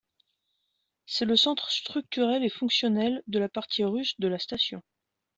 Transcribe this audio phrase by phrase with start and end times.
[1.05, 4.81] C'est le centre structurel et fonctionnel de la partie russe de la station.